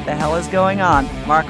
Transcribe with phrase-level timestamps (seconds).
[0.00, 1.04] What the hell is going on?
[1.28, 1.44] Marc,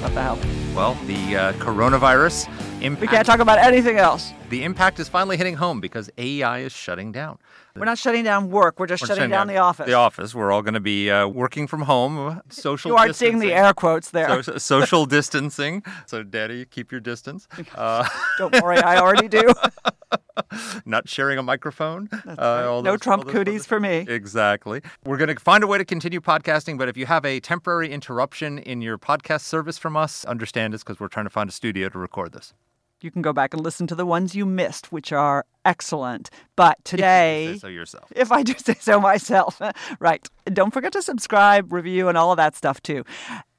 [0.00, 0.38] what the hell?
[0.76, 2.46] Well, the uh, coronavirus
[2.80, 3.00] impact.
[3.00, 4.32] We can't talk about anything else.
[4.48, 7.38] The impact is finally hitting home because AEI is shutting down.
[7.74, 8.78] We're not shutting down work.
[8.78, 9.86] We're just We're shutting, down, the office.
[9.86, 10.34] The office.
[10.36, 12.40] We're all going to be uh, working from home.
[12.48, 12.92] Social.
[12.92, 14.42] You aren't seeing the air quotes there.
[14.44, 15.82] So- social distancing.
[16.06, 17.48] So, Daddy, keep your distance.
[17.74, 19.52] Uh, Don't worry, I already do.
[20.86, 22.08] not sharing a microphone.
[22.12, 22.64] Uh, right.
[22.64, 24.06] all No those- Trump cooties for me.
[24.08, 24.80] Exactly.
[25.04, 27.90] We're going to find a way to continue podcasting, but if you have a temporary
[27.92, 31.52] interruption in your podcast service from us, understand it's because we're trying to find a
[31.52, 32.54] studio to record this.
[33.02, 36.30] You can go back and listen to the ones you missed, which are excellent.
[36.56, 38.10] But today, Say so yourself.
[38.16, 39.60] if I do say so myself.
[40.00, 40.26] right.
[40.46, 43.04] Don't forget to subscribe, review, and all of that stuff too.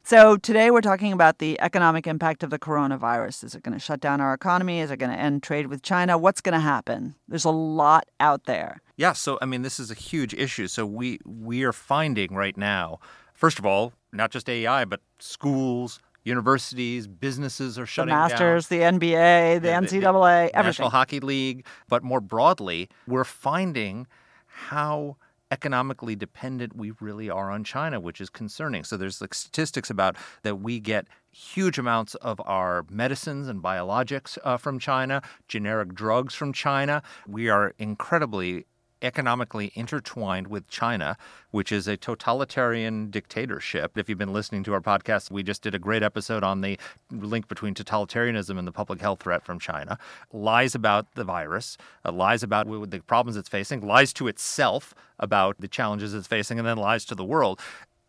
[0.03, 3.43] So today we're talking about the economic impact of the coronavirus.
[3.43, 4.79] Is it going to shut down our economy?
[4.79, 6.17] Is it going to end trade with China?
[6.17, 7.13] What's going to happen?
[7.27, 8.81] There's a lot out there.
[8.95, 10.67] Yeah, so I mean, this is a huge issue.
[10.67, 12.99] So we we are finding right now,
[13.33, 18.29] first of all, not just AEI, but schools, universities, businesses are The shutting down.
[18.29, 20.63] Masters, the NBA, the Yeah, NCAA, everything.
[20.65, 24.05] National Hockey League, but more broadly, we're finding
[24.45, 25.17] how
[25.49, 28.83] economically dependent we really are on China, which is concerning.
[28.83, 34.37] So there's like statistics about that we get huge amounts of our medicines and biologics
[34.43, 37.01] uh, from China, generic drugs from China.
[37.27, 38.65] We are incredibly
[39.01, 41.17] economically intertwined with China,
[41.51, 43.97] which is a totalitarian dictatorship.
[43.97, 46.79] If you've been listening to our podcast, we just did a great episode on the
[47.11, 49.97] link between totalitarianism and the public health threat from China.
[50.31, 55.59] Lies about the virus, uh, lies about the problems it's facing, lies to itself about
[55.59, 57.59] the challenges it's facing, and then lies to the world.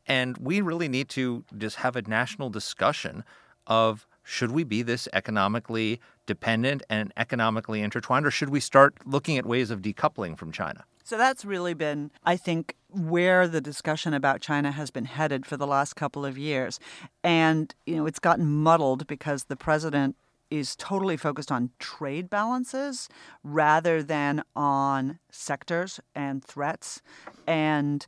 [0.06, 3.24] And we really need to just have a national discussion
[3.66, 9.36] of should we be this economically dependent and economically intertwined, or should we start looking
[9.36, 10.84] at ways of decoupling from China?
[11.02, 15.56] So that's really been, I think, where the discussion about China has been headed for
[15.56, 16.78] the last couple of years.
[17.24, 20.16] And, you know, it's gotten muddled because the president
[20.50, 23.08] is totally focused on trade balances
[23.42, 27.00] rather than on sectors and threats.
[27.46, 28.06] And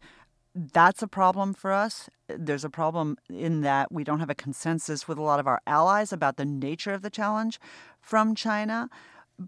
[0.55, 2.09] that's a problem for us.
[2.29, 5.61] There's a problem in that we don't have a consensus with a lot of our
[5.67, 7.61] allies about the nature of the challenge
[8.01, 8.89] from China.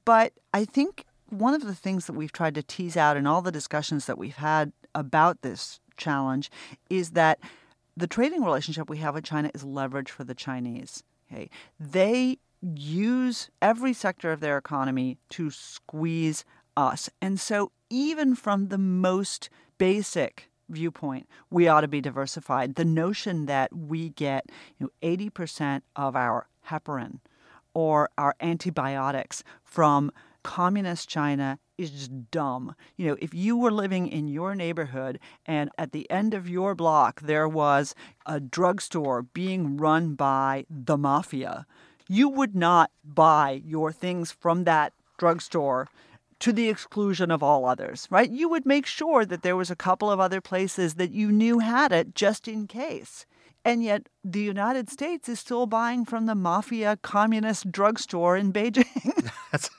[0.05, 3.43] But I think one of the things that we've tried to tease out in all
[3.43, 6.51] the discussions that we've had about this challenge
[6.89, 7.39] is that
[7.97, 11.03] the trading relationship we have with China is leverage for the Chinese.
[11.31, 11.49] Okay,
[11.81, 16.45] they use every sector of their economy to squeeze
[16.77, 22.75] us, and so even from the most basic viewpoint, we ought to be diversified.
[22.75, 24.47] The notion that we get
[24.79, 27.21] you know, 80% of our heparin
[27.75, 30.11] or our antibiotics from
[30.43, 32.75] communist China is just dumb.
[32.97, 36.75] You know, if you were living in your neighborhood and at the end of your
[36.75, 37.95] block there was
[38.27, 41.67] a drugstore being run by the mafia,
[42.09, 45.89] you would not buy your things from that drugstore
[46.43, 48.29] to the exclusion of all others, right?
[48.29, 51.61] You would make sure that there was a couple of other places that you knew
[51.61, 53.27] had it just in case.
[53.65, 59.31] And yet, the United States is still buying from the mafia communist drugstore in Beijing.
[59.53, 59.71] That's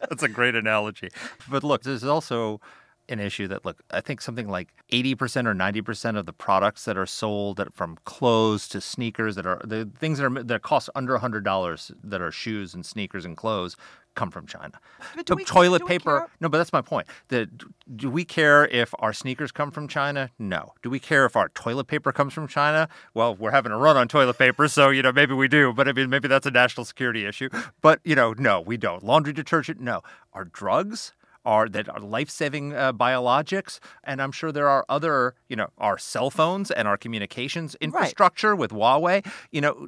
[0.00, 1.10] that's a great analogy.
[1.50, 2.60] But look, there's also
[3.08, 6.96] an issue that look, I think something like 80% or 90% of the products that
[6.96, 10.88] are sold that from clothes to sneakers that are the things that are that cost
[10.94, 13.76] under $100 that are shoes and sneakers and clothes
[14.16, 14.72] come from China.
[15.14, 17.06] But do The we- toilet paper, no, but that's my point.
[17.28, 17.48] The,
[17.94, 20.30] do we care if our sneakers come from China?
[20.38, 20.72] No.
[20.82, 22.88] Do we care if our toilet paper comes from China?
[23.14, 25.72] Well, we're having a run on toilet paper, so you know maybe we do.
[25.72, 27.48] But I mean, maybe that's a national security issue.
[27.80, 29.04] But you know, no, we don't.
[29.04, 30.02] Laundry detergent, no.
[30.32, 31.12] Our drugs
[31.46, 35.96] are that are life-saving uh, biologics, and I'm sure there are other, you know, our
[35.96, 39.24] cell phones and our communications infrastructure with Huawei.
[39.52, 39.86] You know,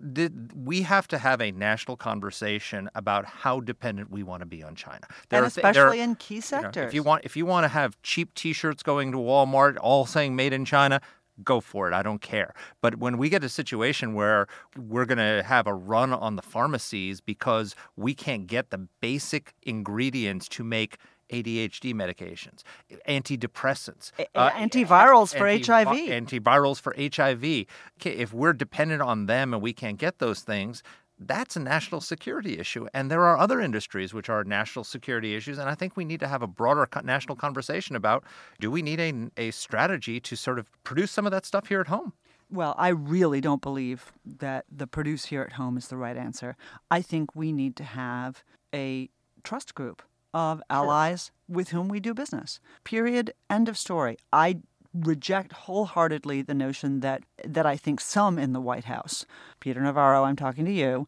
[0.54, 4.74] we have to have a national conversation about how dependent we want to be on
[4.76, 5.00] China.
[5.02, 6.86] and are there are- especially in key you know, sectors.
[6.88, 10.36] if you want, if you want to have cheap T-shirts going to Walmart, all saying
[10.36, 11.00] "Made in China,"
[11.44, 11.94] go for it.
[11.94, 12.52] I don't care.
[12.80, 14.46] But when we get a situation where
[14.76, 19.54] we're going to have a run on the pharmacies because we can't get the basic
[19.62, 20.96] ingredients to make
[21.30, 22.62] ADHD medications,
[23.08, 25.96] antidepressants, uh, antivirals for anti- HIV.
[26.08, 27.66] Antivirals for HIV.
[28.00, 30.82] Okay, if we're dependent on them and we can't get those things,
[31.18, 32.86] that's a national security issue.
[32.94, 35.58] And there are other industries which are national security issues.
[35.58, 38.24] And I think we need to have a broader national conversation about
[38.60, 41.80] do we need a, a strategy to sort of produce some of that stuff here
[41.80, 42.12] at home?
[42.50, 46.56] Well, I really don't believe that the produce here at home is the right answer.
[46.90, 48.42] I think we need to have
[48.74, 49.10] a
[49.42, 50.02] trust group
[50.34, 52.60] of allies with whom we do business.
[52.84, 53.32] Period.
[53.48, 54.16] End of story.
[54.32, 54.58] I
[54.94, 59.26] reject wholeheartedly the notion that that I think some in the White House,
[59.60, 61.06] Peter Navarro, I'm talking to you,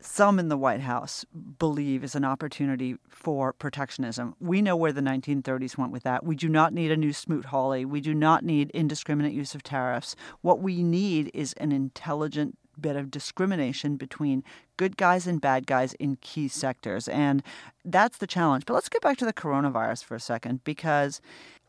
[0.00, 1.24] some in the White House
[1.58, 4.34] believe is an opportunity for protectionism.
[4.40, 6.24] We know where the 1930s went with that.
[6.24, 7.84] We do not need a new Smoot-Hawley.
[7.84, 10.14] We do not need indiscriminate use of tariffs.
[10.40, 14.44] What we need is an intelligent bit of discrimination between
[14.76, 17.08] good guys and bad guys in key sectors.
[17.08, 17.42] And
[17.84, 18.64] that's the challenge.
[18.66, 21.20] But let's get back to the coronavirus for a second because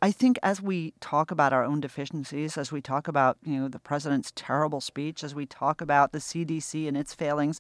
[0.01, 3.67] I think as we talk about our own deficiencies, as we talk about, you know,
[3.67, 7.59] the president's terrible speech, as we talk about the CDC and its failings,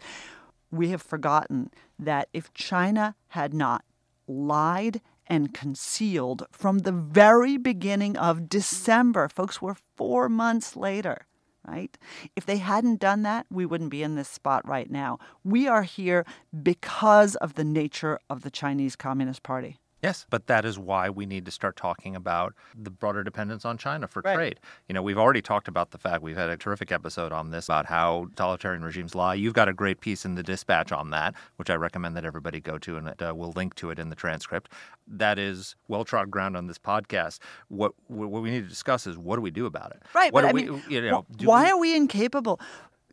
[0.71, 3.83] we have forgotten that if China had not
[4.27, 11.25] lied and concealed from the very beginning of December, folks, we're four months later,
[11.67, 11.97] right?
[12.35, 15.19] If they hadn't done that, we wouldn't be in this spot right now.
[15.43, 16.25] We are here
[16.63, 19.77] because of the nature of the Chinese Communist Party.
[20.01, 23.77] Yes, but that is why we need to start talking about the broader dependence on
[23.77, 24.35] China for Right.
[24.35, 24.59] trade.
[24.87, 27.65] You know, we've already talked about the fact we've had a terrific episode on this
[27.67, 29.33] about how totalitarian regimes lie.
[29.33, 32.61] You've got a great piece in the Dispatch on that, which I recommend that everybody
[32.61, 34.71] go to, and uh, we'll link to it in the transcript.
[35.05, 37.39] That is well trod ground on this podcast.
[37.67, 40.03] What what we need to discuss is what do we do about it?
[40.13, 42.59] Right, What but we, mean, you know, wh- why we- are we incapable?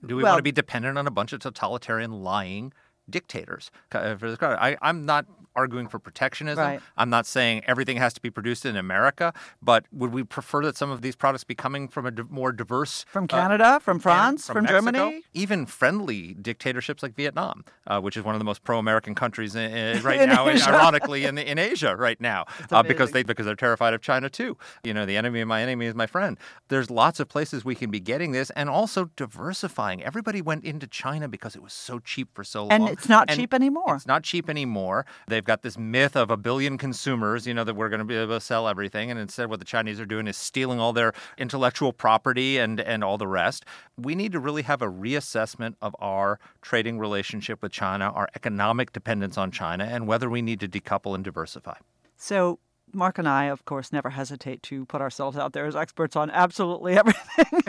[0.06, 2.72] do we well- want to be dependent on a bunch of totalitarian lying
[3.10, 4.58] dictators uh, for this country?
[4.60, 6.62] I, I'm not arguing for protectionism.
[6.64, 6.80] Right.
[6.96, 9.32] I'm not saying everything has to be produced in America,
[9.62, 12.52] but would we prefer that some of these products be coming from a di- more
[12.52, 15.22] diverse From uh, Canada, from France, from, Mexico, Germany?
[15.32, 19.70] even friendly dictatorships like Vietnam, uh, which is one of the most pro-American countries in,
[19.74, 20.68] in- right In now, Asia.
[20.70, 24.56] ironically in, in Asia right now, uh, because they because they're terrified of China too.
[24.84, 26.38] You know, the enemy of my enemy is my friend.
[26.68, 30.02] There's lots of places we can be getting this, and also diversifying.
[30.02, 33.28] Everybody went into China because it was so cheap for so long, And it's not
[33.30, 33.94] cheap anymore.
[33.96, 35.06] It's not cheap anymore.
[35.28, 38.16] They've got this myth of a billion consumers, you know, that we're going to be
[38.16, 39.10] able to sell everything.
[39.10, 43.02] And instead, what the Chinese are doing is stealing all their intellectual property and, and
[43.02, 43.64] all the rest.
[43.96, 48.92] We need to really have a reassessment of our trading relationship with China, our economic
[48.92, 51.76] dependence on China, and whether we need to decouple and diversify.
[52.16, 52.58] So,
[52.96, 56.30] Marc and I, of course, never hesitate to put ourselves out there as experts on
[56.30, 57.62] absolutely everything.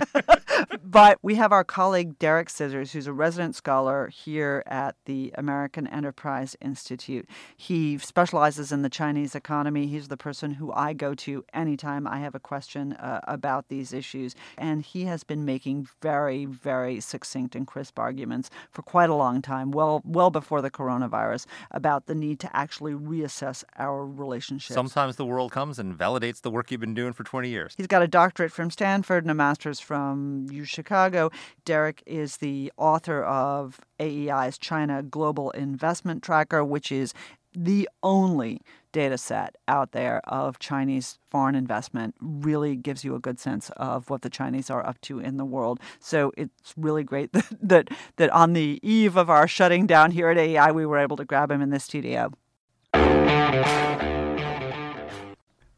[0.84, 5.86] but we have our colleague Derek Scissors, who's a resident scholar here at the American
[5.88, 7.28] Enterprise Institute.
[7.56, 9.88] He specializes in the Chinese economy.
[9.88, 13.92] He's the person who I go to anytime I have a question uh, about these
[13.92, 14.34] issues.
[14.58, 19.42] And he has been making very, very succinct and crisp arguments for quite a long
[19.42, 24.74] time, well, well before the coronavirus, about the need to actually reassess our relationships.
[24.74, 27.74] Sometimes the world comes and validates the work you've been doing for 20 years.
[27.78, 31.30] He's got a doctorate from Stanford and a master's from U Chicago.
[31.66, 37.14] Derek is the author of AEI's China Global Investment Tracker, which is
[37.54, 38.62] the only
[38.92, 44.10] data set out there of Chinese foreign investment really gives you a good sense of
[44.10, 45.80] what the Chinese are up to in the world.
[46.00, 50.30] So it's really great that that, that on the eve of our shutting down here
[50.30, 52.32] at AEI, we were able to grab him in the studio.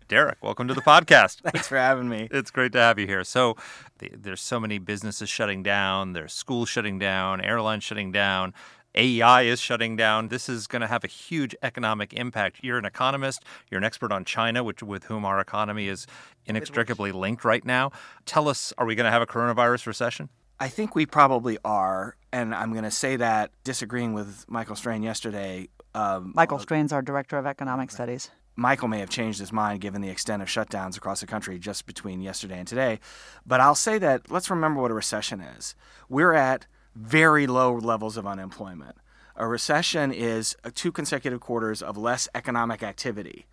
[0.09, 1.41] Derek, welcome to the podcast.
[1.51, 2.27] Thanks for having me.
[2.31, 3.23] It's great to have you here.
[3.23, 3.55] So,
[3.99, 8.55] the, there's so many businesses shutting down, there's schools shutting down, airlines shutting down.
[8.95, 10.29] AEI is shutting down.
[10.29, 12.61] This is going to have a huge economic impact.
[12.63, 13.43] You're an economist.
[13.69, 16.07] You're an expert on China, which with whom our economy is
[16.47, 17.91] inextricably linked right now.
[18.25, 20.29] Tell us, are we going to have a coronavirus recession?
[20.59, 25.03] I think we probably are, and I'm going to say that disagreeing with Michael Strain
[25.03, 25.69] yesterday.
[25.93, 28.31] Um, Michael Strain's our director of economic studies.
[28.59, 31.85] Michael may have changed his mind given the extent of shutdowns across the country just
[31.85, 32.99] between yesterday and today.
[33.45, 35.75] But I'll say that let's remember what a recession is.
[36.09, 38.97] We're at very low levels of unemployment.
[39.37, 43.45] A recession is two consecutive quarters of less economic activity.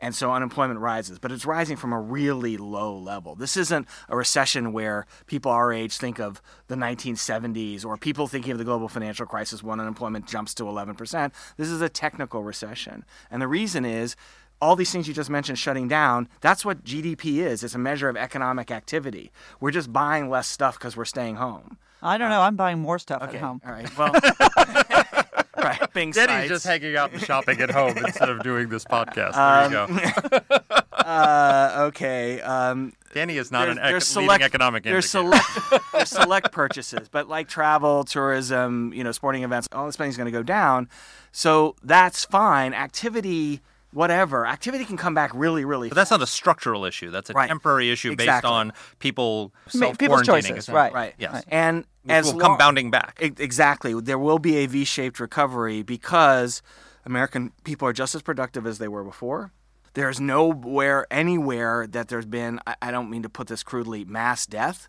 [0.00, 3.34] And so unemployment rises, but it's rising from a really low level.
[3.34, 8.52] This isn't a recession where people our age think of the 1970s or people thinking
[8.52, 11.32] of the global financial crisis when unemployment jumps to 11%.
[11.56, 13.04] This is a technical recession.
[13.28, 14.14] And the reason is
[14.60, 17.62] all these things you just mentioned shutting down, that's what GDP is.
[17.62, 19.30] It's a measure of economic activity.
[19.60, 21.78] We're just buying less stuff because we're staying home.
[22.02, 22.40] I don't know.
[22.42, 23.60] I'm buying more stuff at home.
[23.66, 23.98] All right.
[23.98, 24.12] Well,
[25.56, 25.76] right.
[25.78, 26.48] shopping Denny's sites.
[26.48, 29.34] just hanging out and shopping at home instead of doing this podcast.
[29.34, 30.10] There Um, you
[30.40, 30.74] go.
[30.92, 32.40] uh, okay.
[32.40, 35.44] Um, Dany is not there's, an ec- there's leading select, economic there's select
[35.92, 40.16] there's select purchases, but like travel, tourism, you know, sporting events, all the spending is
[40.16, 40.88] going to go down.
[41.32, 42.74] So that's fine.
[42.74, 43.60] Activity,
[43.92, 45.88] whatever, activity can come back really, really.
[45.88, 47.10] But that's not a structural issue.
[47.10, 47.48] That's a Right.
[47.48, 50.46] temporary issue based on people self people's quarantining.
[50.46, 50.92] choices, right.
[50.92, 51.14] right.
[51.18, 51.44] Yes.
[51.48, 53.16] And Which as will come long- bounding back.
[53.20, 53.98] Exactly.
[54.00, 56.62] There will be a V-shaped recovery because
[57.04, 59.52] American people are just as productive as they were before.
[59.94, 62.60] There's nowhere, anywhere that there's been.
[62.66, 64.88] I, I don't mean to put this crudely, mass death.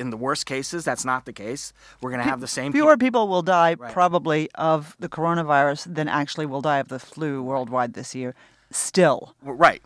[0.00, 1.72] In the worst cases, that's not the case.
[2.00, 2.72] We're going to have the same.
[2.72, 3.92] Fewer people will die Right.
[3.92, 8.34] probably of the coronavirus than actually will die of the flu worldwide this year.
[8.70, 9.34] Still.
[9.42, 9.82] Right.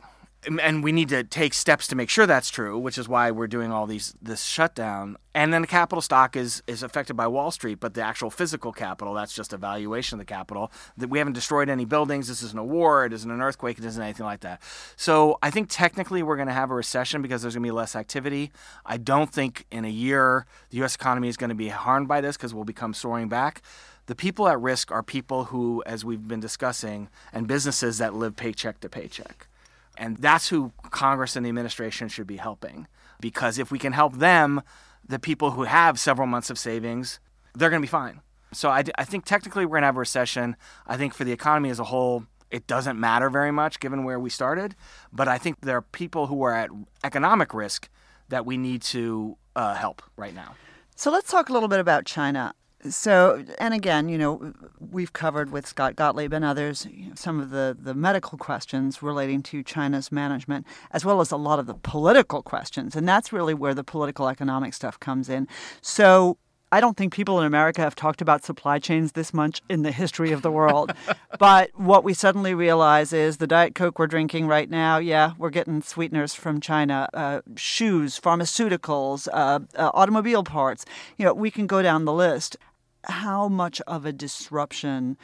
[0.46, 3.46] And- we need to take steps to make sure that's true, which is why we're
[3.46, 5.16] doing all these this shutdown.
[5.34, 8.72] And then the capital stock is is affected by Wall Street, but the actual physical
[8.72, 10.70] capital, that's just a valuation of the capital.
[10.96, 12.28] That we haven't destroyed any buildings.
[12.28, 13.04] This isn't a war.
[13.06, 13.78] It isn't an earthquake.
[13.78, 14.60] It isn't anything like that.
[14.96, 17.72] So I think technically we're going to have a recession because there's going to be
[17.72, 18.52] less activity.
[18.84, 20.94] I don't think in a year the U.S.
[20.94, 23.62] economy is going to be harmed by this because we'll become soaring back.
[24.06, 28.36] The people at risk are people who, as we've been discussing, and businesses that live
[28.36, 29.48] paycheck to paycheck.
[29.96, 32.86] And that's who Congress and the administration should be helping.
[33.20, 34.62] Because if we can help them,
[35.06, 37.20] the people who have several months of savings,
[37.54, 38.20] they're going to be fine.
[38.52, 40.56] So I, I think technically we're going to have a recession.
[40.86, 44.18] I think for the economy as a whole, it doesn't matter very much given where
[44.18, 44.76] we started.
[45.12, 46.70] But I think there are people who are at
[47.02, 47.88] economic risk
[48.28, 50.54] that we need to uh, help right now.
[50.96, 52.54] So let's talk a little bit about China.
[52.88, 57.40] So, and again, you know, we've covered with Scott Gottlieb and others you know, some
[57.40, 61.66] of the, the medical questions relating to China's management, as well as a lot of
[61.66, 62.94] the political questions.
[62.94, 65.48] And that's really where the political economic stuff comes in.
[65.80, 66.38] So,
[66.74, 69.92] I don't think people in America have talked about supply chains this much in the
[69.92, 70.92] history of the world.
[71.38, 75.50] but what we suddenly realize is the Diet Coke we're drinking right now, yeah, we're
[75.50, 80.84] getting sweeteners from China, uh, shoes, pharmaceuticals, uh, uh, automobile parts.
[81.16, 82.56] You know, we can go down the list.
[83.08, 85.16] How much of a disruption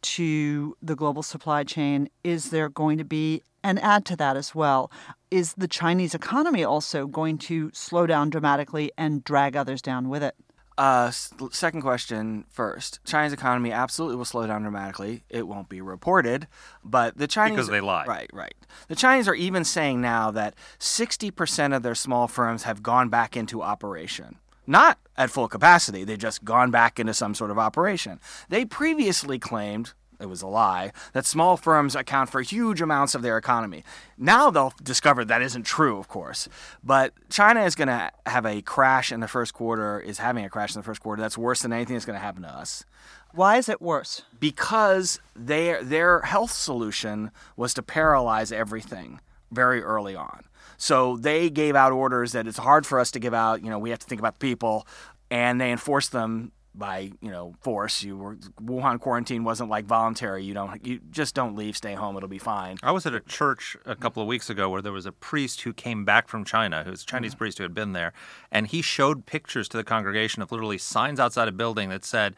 [0.00, 3.42] to the global supply chain is there going to be?
[3.64, 4.90] And add to that as well,
[5.30, 10.22] is the Chinese economy also going to slow down dramatically and drag others down with
[10.22, 10.36] it?
[10.78, 13.00] Uh, second question first.
[13.04, 15.24] China's economy absolutely will slow down dramatically.
[15.28, 16.46] It won't be reported,
[16.84, 18.04] but the Chinese Because they lie.
[18.06, 18.54] Right, right.
[18.86, 23.36] The Chinese are even saying now that 60% of their small firms have gone back
[23.36, 24.36] into operation.
[24.68, 28.20] Not at full capacity, they've just gone back into some sort of operation.
[28.50, 33.22] They previously claimed it was a lie that small firms account for huge amounts of
[33.22, 33.82] their economy.
[34.18, 36.48] Now they'll discover that isn't true, of course.
[36.84, 40.50] But China is going to have a crash in the first quarter, is having a
[40.50, 42.84] crash in the first quarter that's worse than anything that's going to happen to us
[43.32, 44.22] Why is it worse?
[44.38, 50.44] because their their health solution was to paralyze everything very early on.
[50.76, 53.62] So they gave out orders that it's hard for us to give out.
[53.64, 54.86] You know, we have to think about the people,
[55.30, 58.04] and they enforced them by you know force.
[58.04, 60.44] You were Wuhan quarantine wasn't like voluntary.
[60.44, 62.16] You don't you just don't leave, stay home.
[62.16, 62.76] It'll be fine.
[62.84, 65.62] I was at a church a couple of weeks ago where there was a priest
[65.62, 67.38] who came back from China, who's a Chinese Mm-hmm.
[67.38, 68.12] priest who had been there,
[68.52, 72.36] and he showed pictures to the congregation of literally signs outside a building that said,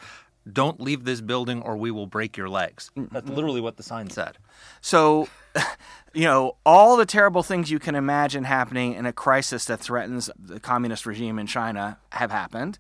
[0.50, 4.11] "Don't leave this building, or we will break your legs." That's literally what the sign
[4.11, 4.38] said.
[4.80, 5.28] So,
[6.14, 10.30] you know, all the terrible things you can imagine happening in a crisis that threatens
[10.38, 12.78] the communist regime in China have happened.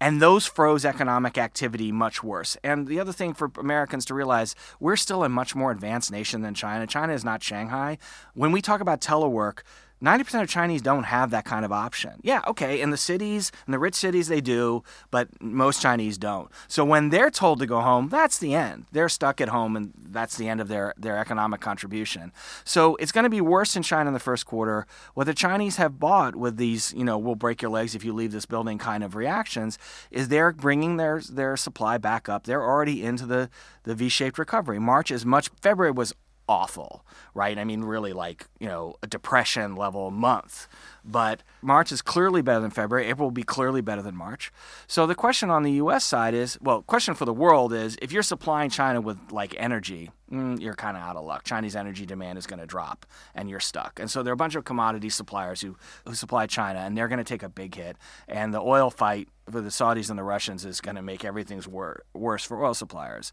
[0.00, 2.58] And those froze economic activity much worse.
[2.62, 6.42] And the other thing for Americans to realize, we're still a much more advanced nation
[6.42, 6.86] than China.
[6.86, 7.96] China is not Shanghai.
[8.34, 9.60] When we talk about telework,
[10.02, 12.20] 90% of Chinese don't have that kind of option.
[12.22, 16.50] Yeah, okay, in the cities, in the rich cities, they do, but most Chinese don't.
[16.68, 18.86] So when they're told to go home, that's the end.
[18.92, 22.32] They're stuck at home, and that's the end of their, their economic contribution.
[22.64, 24.86] So it's going to be worse in China in the first quarter.
[25.14, 28.12] What the Chinese have bought with these, you know, we'll break your legs if you
[28.12, 29.78] leave this building kind of reactions,
[30.10, 32.44] is they're bringing their, their supply back up.
[32.44, 33.48] They're already into the,
[33.84, 34.78] the V shaped recovery.
[34.78, 36.14] March is much, February was
[36.48, 37.58] awful, right?
[37.58, 40.68] I mean, really like, you know, a depression level month.
[41.04, 43.06] But March is clearly better than February.
[43.08, 44.52] April will be clearly better than March.
[44.86, 48.12] So the question on the US side is well, question for the world is if
[48.12, 51.44] you're supplying China with like energy, mm, you're kind of out of luck.
[51.44, 53.98] Chinese energy demand is going to drop and you're stuck.
[54.00, 57.08] And so there are a bunch of commodity suppliers who, who supply China and they're
[57.08, 57.96] going to take a big hit.
[58.28, 61.68] And the oil fight for the Saudis and the Russians is going to make everything's
[61.68, 63.32] wor- worse for oil suppliers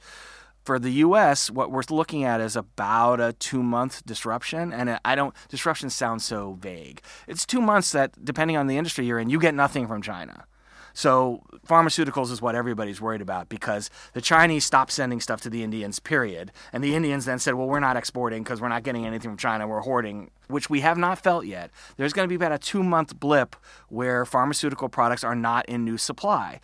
[0.64, 5.34] for the U.S., what we're looking at is about a two-month disruption, and I don't.
[5.50, 7.02] Disruption sounds so vague.
[7.28, 10.46] It's two months that, depending on the industry you're in, you get nothing from China.
[10.94, 15.64] So pharmaceuticals is what everybody's worried about because the Chinese stopped sending stuff to the
[15.64, 16.52] Indians, period.
[16.74, 19.38] And the Indians then said, well, we're not exporting because we're not getting anything from
[19.38, 19.68] China.
[19.68, 21.72] We're hoarding, which we have not felt yet.
[21.98, 23.56] There's going to be about a two month blip
[23.90, 26.60] where pharmaceutical products are not in new supply.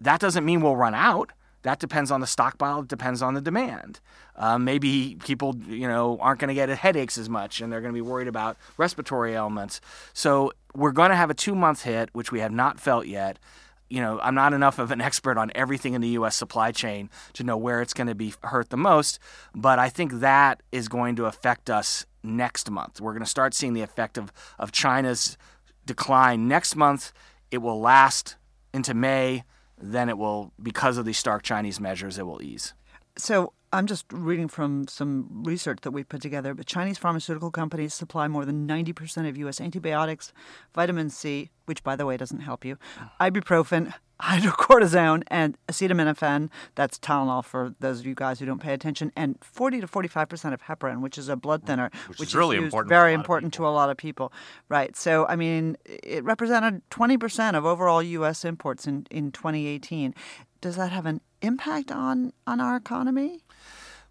[0.00, 1.32] That doesn't mean we'll run out.
[1.66, 2.82] That depends on the stockpile.
[2.82, 3.98] It depends on the demand.
[4.36, 7.92] Uh, maybe people, you know, aren't going to get headaches as much, and they're going
[7.92, 9.80] to be worried about respiratory ailments.
[10.12, 13.40] So we're going to have a two-month hit, which we have not felt yet.
[13.88, 16.36] You know, I'm not enough of an expert on everything in the U.S.
[16.36, 19.18] supply chain to know where it's going to be hurt the most,
[19.52, 23.00] but I think that is going to affect us next month.
[23.00, 25.36] We're going to start seeing the effect of, of China's
[25.84, 27.12] decline next month.
[27.50, 28.36] It will last
[28.72, 29.42] into May
[29.80, 32.74] then it will, because of these stark Chinese measures, it will ease.
[33.18, 37.94] So I'm just reading from some research that we put together, but Chinese pharmaceutical companies
[37.94, 39.60] supply more than 90% of U.S.
[39.60, 40.32] antibiotics,
[40.74, 43.04] vitamin C, which, by the way, doesn't help you, hmm.
[43.20, 43.92] ibuprofen,
[44.22, 46.50] hydrocortisone, and acetaminophen.
[46.74, 50.52] That's Tylenol for those of you guys who don't pay attention, and 40 to 45%
[50.52, 52.88] of heparin, which is a blood thinner, which, which is really important.
[52.88, 54.32] Very important to a lot of people.
[54.68, 54.96] Right.
[54.96, 58.44] So, I mean, it represented 20% of overall U.S.
[58.44, 60.14] imports in, in 2018.
[60.60, 63.42] Does that have an impact on, on our economy?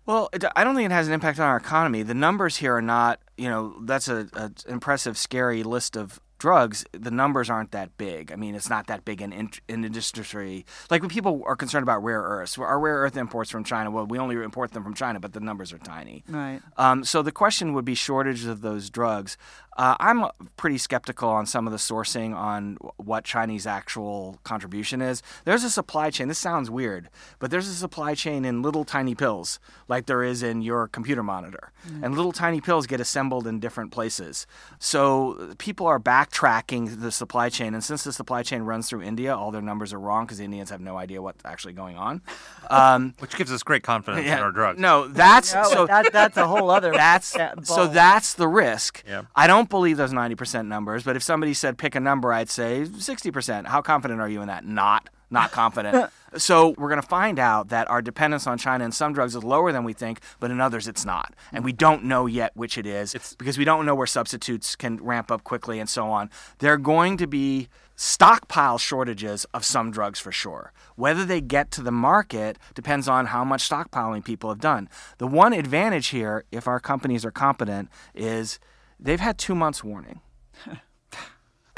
[0.06, 2.04] Well, it, I don't think it has an impact on our economy.
[2.04, 6.86] The numbers here are not, you know, that's a, a impressive, scary list of drugs,
[6.92, 8.32] the numbers aren't that big.
[8.32, 10.65] I mean, it's not that big in, in, in industry.
[10.89, 14.06] Like when people are concerned about rare earths, our rare earth imports from China, well,
[14.06, 16.24] we only import them from China, but the numbers are tiny.
[16.27, 16.62] Right.
[16.77, 19.38] Um, so the question would be shortage of those drugs.
[19.75, 25.22] Uh, I'm pretty skeptical on some of the sourcing on what Chinese actual contribution is.
[25.44, 26.27] There's a supply chain.
[26.27, 30.44] This sounds weird, but there's a supply chain in little tiny pills, like there is
[30.44, 31.72] in your computer monitor.
[31.88, 32.03] Mm-hmm.
[32.03, 34.48] And little tiny pills get assembled in different places.
[34.79, 37.74] So people are backtracking the supply chain.
[37.74, 40.46] And since the supply chain runs through India, all their numbers are wrong because the
[40.46, 42.22] Indians have no idea what's actually going on.
[42.67, 44.79] Um, Which gives us great confidence yeah, in our drugs.
[44.79, 46.91] No, that's no, so that, that's a whole other.
[46.91, 49.03] That's so that's the risk.
[49.08, 49.24] Yeah.
[49.36, 52.86] I don't believe those 90% numbers, but if somebody said pick a number, I'd say
[52.86, 53.67] 60%.
[53.67, 54.65] How confident are you in that?
[54.65, 56.12] Not not confident.
[56.38, 59.43] so we're going to find out that our dependence on China in some drugs is
[59.43, 61.34] lower than we think, but in others it's not.
[61.51, 64.75] And we don't know yet which it is it's, because we don't know where substitutes
[64.75, 66.30] can ramp up quickly and so on.
[66.60, 70.73] They're going to be stockpile shortages of some drugs for sure.
[70.95, 74.89] Whether they get to the market depends on how much stockpiling people have done.
[75.17, 78.60] The one advantage here, if our companies are competent, is
[78.99, 80.21] they've had two months warning.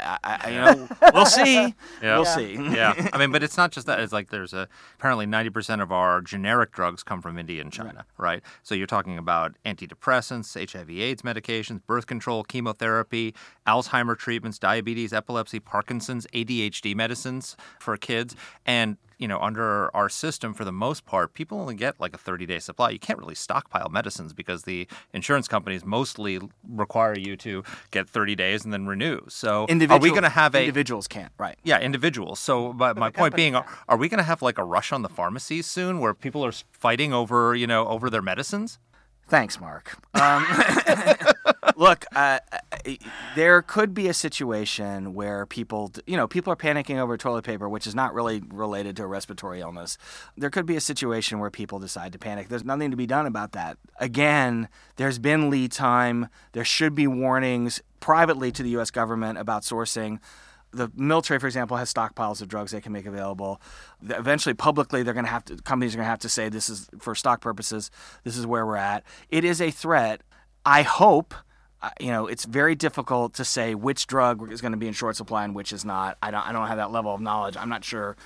[0.00, 1.74] I, I, you know, we'll see.
[2.02, 2.16] Yeah.
[2.16, 2.54] We'll see.
[2.54, 3.08] yeah.
[3.12, 3.98] I mean, but it's not just that.
[3.98, 8.06] It's like there's a apparently 90% of our generic drugs come from India and China,
[8.16, 8.34] right?
[8.34, 8.42] right?
[8.62, 13.34] So you're talking about antidepressants, HIV/AIDS medications, birth control, chemotherapy,
[13.66, 20.54] Alzheimer treatments, diabetes, epilepsy, Parkinson's, ADHD medicines for kids, and you know, under our system,
[20.54, 22.90] for the most part, people only get like a 30 day supply.
[22.90, 28.36] You can't really stockpile medicines because the insurance companies mostly require you to get 30
[28.36, 29.20] days and then renew.
[29.28, 31.58] So, are we going to have a individuals can't right?
[31.64, 32.38] Yeah, individuals.
[32.38, 34.92] So, but, but my point being, are, are we going to have like a rush
[34.92, 38.78] on the pharmacies soon, where people are fighting over you know over their medicines?
[39.28, 39.94] Thanks, Marc.
[40.14, 40.46] Um,
[41.76, 42.58] look, uh, uh,
[43.36, 47.68] there could be a situation where people, you know, people are panicking over toilet paper,
[47.68, 49.98] which is not really related to a respiratory illness.
[50.36, 52.48] There could be a situation where people decide to panic.
[52.48, 53.76] There's nothing to be done about that.
[54.00, 56.28] Again, there's been lead time.
[56.52, 58.90] There should be warnings privately to the U.S.
[58.90, 60.20] government about sourcing
[60.70, 63.60] the military, for example, has stockpiles of drugs they can make available.
[64.02, 66.68] Eventually, publicly, they're going to have to companies are going to have to say this
[66.68, 67.90] is for stock purposes.
[68.24, 69.04] This is where we're at.
[69.30, 70.22] It is a threat.
[70.64, 71.34] I hope.
[71.80, 74.92] Uh, you know, it's very difficult to say which drug is going to be in
[74.92, 76.18] short supply and which is not.
[76.20, 76.46] I don't.
[76.46, 77.56] I don't have that level of knowledge.
[77.56, 78.16] I'm not sure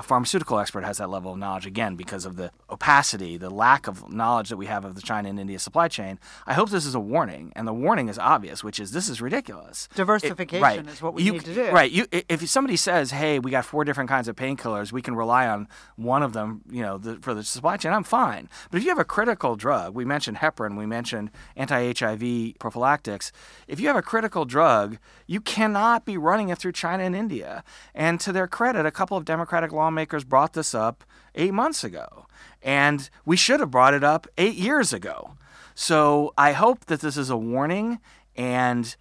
[0.00, 3.86] a pharmaceutical expert has that level of knowledge again because of the opacity, the lack
[3.86, 6.18] of knowledge that we have of the China and India supply chain.
[6.46, 9.20] I hope this is a warning, and the warning is obvious, which is this is
[9.20, 9.90] ridiculous.
[9.94, 10.88] Diversification it, right.
[10.88, 11.70] is what we you, need to do.
[11.70, 11.92] Right.
[11.92, 15.46] You, if somebody says, "Hey, we got four different kinds of painkillers, we can rely
[15.46, 18.48] on one of them," you know, the, for the supply chain, I'm fine.
[18.70, 23.32] But if you have a critical drug, we mentioned heparin, we mentioned anti-HIV prophylactics.
[23.68, 27.62] If you have a critical drug, you cannot be running it through China and India.
[27.94, 31.02] And to their credit, a couple of Democratic lawmakers brought this up
[31.34, 32.26] eight months ago.
[32.62, 35.32] And we should have brought it up eight years ago.
[35.74, 37.98] So I hope that this is a warning
[38.36, 38.94] and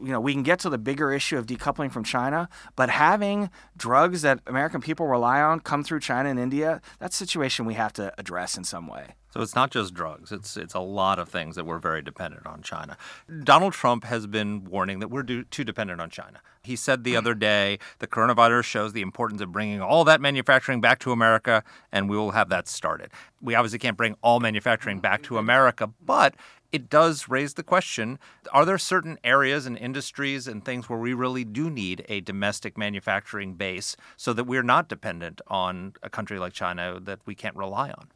[0.00, 3.50] you know we can get to the bigger issue of decoupling from China, but having
[3.76, 7.74] drugs that American people rely on come through China and India, that's a situation we
[7.74, 9.14] have to address in some way.
[9.32, 10.32] So it's not just drugs.
[10.32, 12.96] It's it's a lot of things that we're very dependent on China.
[13.44, 16.40] Donald Trump has been warning that we're do, too dependent on China.
[16.62, 17.18] He said the hmm.
[17.18, 21.62] other day the coronavirus shows the importance of bringing all that manufacturing back to America,
[21.92, 23.10] and we will have that started.
[23.40, 25.02] We obviously can't bring all manufacturing hmm.
[25.02, 26.34] back to America, but
[26.72, 28.18] it does raise the question
[28.52, 32.78] are there certain areas and industries and things where we really do need a domestic
[32.78, 37.56] manufacturing base so that we're not dependent on a country like China that we can't
[37.56, 38.08] rely on?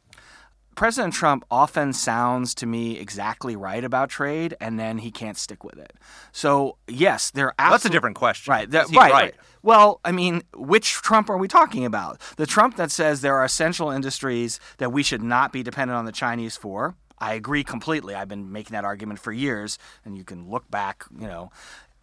[0.75, 5.63] President Trump often sounds to me exactly right about trade, and then he can't stick
[5.63, 5.93] with it.
[6.31, 7.53] So yes, there.
[7.57, 8.51] Absolutely, That's a different question.
[8.51, 8.69] Right.
[8.69, 9.13] That, right, right.
[9.13, 9.35] right.
[9.63, 12.21] Well, I mean, which Trump are we talking about?
[12.37, 16.05] The Trump that says there are essential industries that we should not be dependent on
[16.05, 16.95] the Chinese for.
[17.17, 18.13] I agree completely.
[18.13, 21.49] I've been making that argument for years, and you can look back, you know,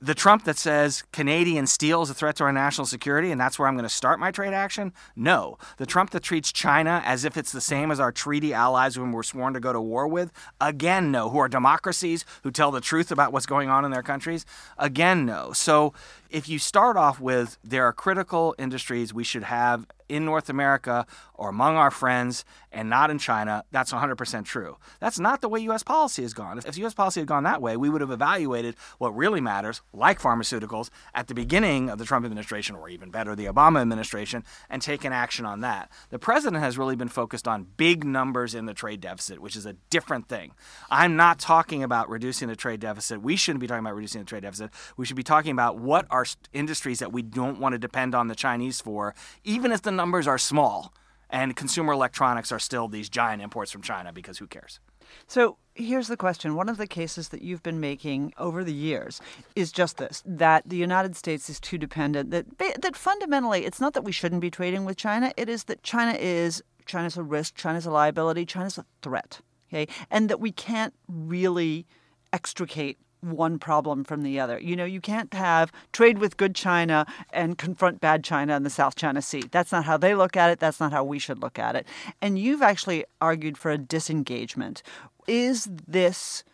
[0.02, 3.56] the Trump that says Canadian steel is a threat to our national security and that's
[3.56, 4.92] where I'm going to start my trade action?
[5.14, 5.58] No.
[5.76, 9.12] The Trump that treats China as if it's the same as our treaty allies when
[9.12, 10.32] we're sworn to go to war with?
[10.60, 11.30] Again, no.
[11.30, 14.44] Who are democracies who tell the truth about what's going on in their countries?
[14.76, 15.52] Again, no.
[15.52, 15.94] So
[16.30, 21.06] if you start off with there are critical industries we should have in North America
[21.34, 24.76] or among our friends and not in China, that's 100% true.
[25.00, 25.82] That's not the way U.S.
[25.82, 26.58] policy has gone.
[26.58, 26.94] If U.S.
[26.94, 31.28] policy had gone that way, we would have evaluated what really matters, like pharmaceuticals, at
[31.28, 35.44] the beginning of the Trump administration, or even better, the Obama administration, and taken action
[35.44, 35.90] on that.
[36.10, 39.66] The president has really been focused on big numbers in the trade deficit, which is
[39.66, 40.52] a different thing.
[40.90, 43.22] I'm not talking about reducing the trade deficit.
[43.22, 44.70] We shouldn't be talking about reducing the trade deficit.
[44.96, 48.28] We should be talking about what are industries that we don't want to depend on
[48.28, 50.92] the Chinese for, even if the numbers are small.
[51.30, 54.80] And consumer electronics are still these giant imports from China because who cares?
[55.26, 56.54] So here's the question.
[56.54, 59.20] One of the cases that you've been making over the years
[59.56, 63.94] is just this that the United States is too dependent, that, that fundamentally it's not
[63.94, 67.54] that we shouldn't be trading with China, it is that China is China's a risk,
[67.54, 69.40] China's a liability, China's a threat.
[69.68, 69.86] Okay?
[70.10, 71.86] And that we can't really
[72.32, 74.58] extricate one problem from the other.
[74.58, 78.70] You know, you can't have trade with good China and confront bad China in the
[78.70, 79.44] South China Sea.
[79.50, 80.58] That's not how they look at it.
[80.58, 81.86] That's not how we should look at it.
[82.20, 84.82] And you've actually argued for a disengagement.
[85.26, 86.44] Is this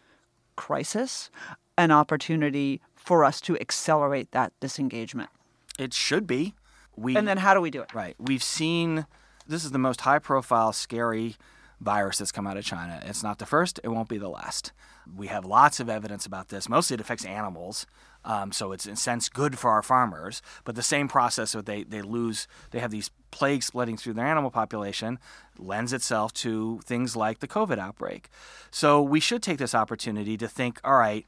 [0.56, 1.30] crisis
[1.76, 5.30] an opportunity for us to accelerate that disengagement?
[5.78, 6.54] It should be.
[6.96, 7.94] We, and then how do we do it?
[7.94, 8.16] Right.
[8.18, 9.06] We've seen
[9.46, 11.36] this is the most high profile, scary
[11.80, 13.00] virus that's come out of China.
[13.04, 14.72] It's not the first, it won't be the last.
[15.16, 16.68] We have lots of evidence about this.
[16.68, 17.86] Mostly it affects animals,
[18.24, 20.42] um, so it's in a sense good for our farmers.
[20.64, 24.26] But the same process that they, they lose, they have these plagues spreading through their
[24.26, 25.18] animal population,
[25.58, 28.28] lends itself to things like the COVID outbreak.
[28.70, 31.24] So we should take this opportunity to think, all right,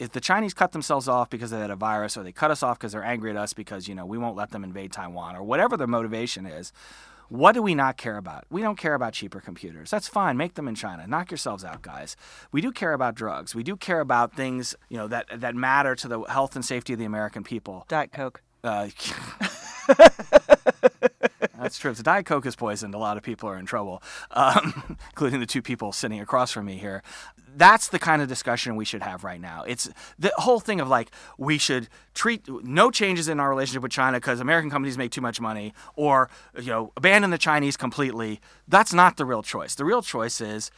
[0.00, 2.62] if the Chinese cut themselves off because they had a virus, or they cut us
[2.62, 5.36] off because they're angry at us because you know we won't let them invade Taiwan,
[5.36, 6.72] or whatever their motivation is,
[7.30, 8.44] what do we not care about?
[8.50, 9.90] We don't care about cheaper computers.
[9.90, 10.36] That's fine.
[10.36, 11.06] Make them in China.
[11.06, 12.16] Knock yourselves out, guys.
[12.50, 13.54] We do care about drugs.
[13.54, 16.92] We do care about things, you know, that that matter to the health and safety
[16.92, 17.84] of the American people.
[17.88, 18.42] Diet Coke.
[18.62, 18.88] Uh,
[21.70, 21.92] That's true.
[21.92, 24.02] If the Diet Coke is poisoned, a lot of people are in trouble,
[24.32, 27.00] um, including the two people sitting across from me here
[27.56, 29.64] that's the kind of discussion we should have right now.
[29.64, 33.92] It's the whole thing of like we should treat no changes in our relationship with
[33.92, 38.40] China because American companies make too much money, or you know abandon the Chinese completely.
[38.68, 39.74] That's not the real choice.
[39.74, 40.70] The real choice is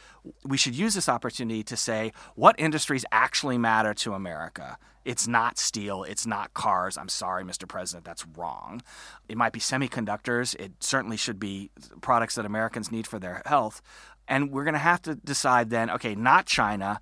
[0.43, 4.77] we should use this opportunity to say what industries actually matter to America.
[5.05, 6.03] It's not steel.
[6.03, 6.97] It's not cars.
[6.97, 7.67] I'm sorry, Mr.
[7.67, 8.81] President, that's wrong.
[9.27, 10.55] It might be semiconductors.
[10.59, 13.81] It certainly should be products that Americans need for their health.
[14.27, 16.99] And we're going to have to decide then okay, not China.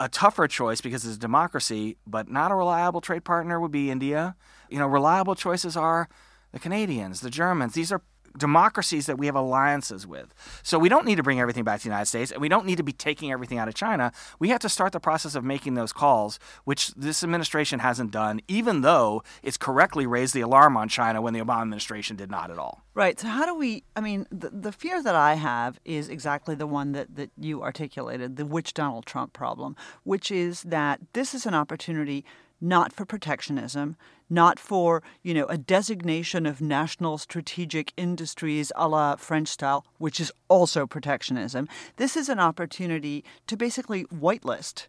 [0.00, 3.90] A tougher choice because it's a democracy, but not a reliable trade partner would be
[3.90, 4.36] India.
[4.70, 6.08] You know, reliable choices are
[6.52, 7.74] the Canadians, the Germans.
[7.74, 8.02] These are
[8.36, 10.34] democracies that we have alliances with.
[10.62, 12.66] So we don't need to bring everything back to the United States, and we don't
[12.66, 14.12] need to be taking everything out of China.
[14.38, 18.40] We have to start the process of making those calls, which this administration hasn't done,
[18.48, 22.50] even though it's correctly raised the alarm on China when the Obama administration did not
[22.50, 22.82] at all.
[22.94, 23.18] Right.
[23.18, 23.84] So how do we?
[23.94, 27.62] I mean, the, the fear that I have is exactly the one that that you
[27.62, 32.24] articulated, the which Donald Trump problem, which is that this is an opportunity
[32.60, 33.96] not for protectionism,
[34.30, 40.20] not for, you know, a designation of national strategic industries a la French style, which
[40.20, 41.68] is also protectionism.
[41.96, 44.88] This is an opportunity to basically whitelist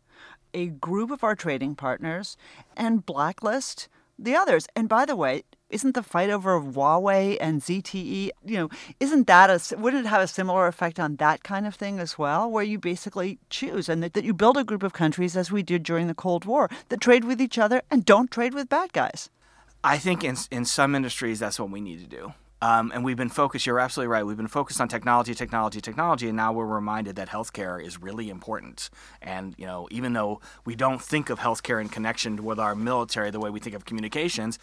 [0.53, 2.36] a group of our trading partners
[2.75, 4.67] and blacklist the others.
[4.75, 9.49] And by the way, isn't the fight over Huawei and ZTE, you know, isn't that
[9.49, 12.63] a, would it have a similar effect on that kind of thing as well, where
[12.63, 15.84] you basically choose and that, that you build a group of countries as we did
[15.84, 19.29] during the Cold War that trade with each other and don't trade with bad guys?
[19.84, 22.34] I think in, in some industries, that's what we need to do.
[22.62, 24.25] Um, and we've been focused, you're absolutely right.
[24.25, 28.29] We've been focused on technology, technology, technology, and now we're reminded that healthcare is really
[28.29, 28.89] important.
[29.21, 33.32] And, you know, even though we don't think of healthcare in connection with our military
[33.32, 34.60] the way we think of communications,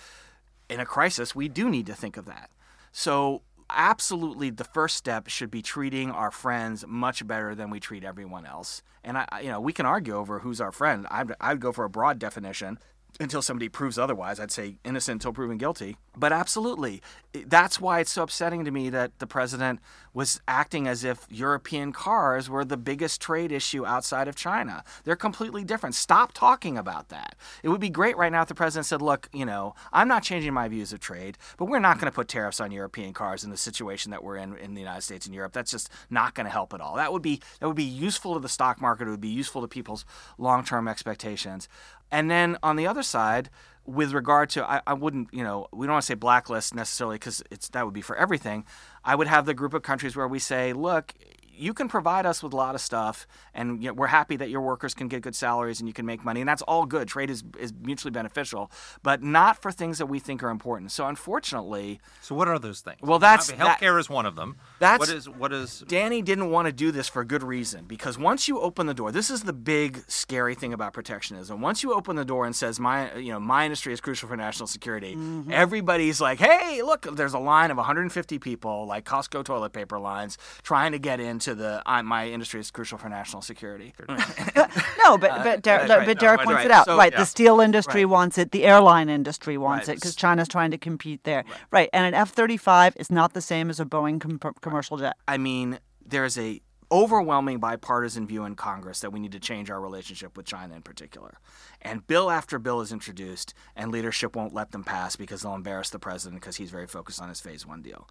[0.68, 2.50] in a crisis, we do need to think of that.
[2.92, 8.04] So, absolutely, the first step should be treating our friends much better than we treat
[8.04, 8.82] everyone else.
[9.04, 11.06] And I, you know, we can argue over who's our friend.
[11.10, 12.78] I'd, I'd go for a broad definition
[13.18, 14.38] until somebody proves otherwise.
[14.38, 15.96] I'd say innocent until proven guilty.
[16.16, 17.02] But absolutely,
[17.32, 19.80] that's why it's so upsetting to me that the president
[20.14, 24.82] was acting as if European cars were the biggest trade issue outside of China.
[25.04, 25.94] They're completely different.
[25.94, 27.36] Stop talking about that.
[27.62, 30.22] It would be great right now if the president said, look, you know, I'm not
[30.22, 33.44] changing my views of trade, but we're not going to put tariffs on European cars
[33.44, 35.52] in the situation that we're in in the United States and Europe.
[35.52, 36.96] That's just not going to help at all.
[36.96, 39.06] That would be that would be useful to the stock market.
[39.06, 40.06] It would be useful to people's
[40.38, 41.68] long-term expectations.
[42.10, 43.50] And then on the other side,
[43.84, 47.16] with regard to, I, I wouldn't, you know, we don't want to say blacklist necessarily
[47.16, 48.64] because it's that would be for everything.
[49.04, 51.14] I would have the group of countries where we say, look,
[51.56, 54.50] you can provide us with a lot of stuff, and you know, we're happy that
[54.50, 57.08] your workers can get good salaries and you can make money, and that's all good.
[57.08, 58.70] Trade is, is mutually beneficial,
[59.02, 60.92] but not for things that we think are important.
[60.92, 62.98] So unfortunately, so what are those things?
[63.00, 64.56] Well, that's I mean, healthcare that, is one of them.
[64.78, 65.84] That's what is what is.
[65.86, 68.94] Dany didn't want to do this for a good reason because once you open the
[68.94, 71.60] door, this is the big scary thing about protectionism.
[71.60, 74.36] Once you open the door and says my you know my industry is crucial for
[74.36, 75.50] national security, mm-hmm.
[75.50, 80.38] everybody's like, hey, look, there's a line of 150 people like Costco toilet paper lines
[80.62, 83.94] trying to get into the uh, my industry is crucial for national security.
[84.08, 86.66] no, but but, Der- uh, right, but Derek no, points right.
[86.66, 86.86] it out.
[86.86, 87.18] So, right, yeah.
[87.18, 88.10] the steel industry right.
[88.10, 91.44] wants it, the airline industry wants it because China's trying to compete there.
[91.70, 94.96] Right, and an F thirty five is not the same as a Boeing com- commercial
[94.96, 95.16] jet.
[95.26, 96.60] I mean, there's a
[96.92, 100.82] overwhelming bipartisan view in Congress that we need to change our relationship with China in
[100.82, 101.34] particular.
[101.82, 105.90] And bill after bill is introduced, and leadership won't let them pass because they'll embarrass
[105.90, 108.08] the president because he's very focused on his phase one deal